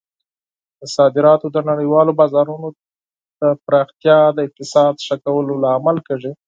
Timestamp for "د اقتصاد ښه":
4.33-5.15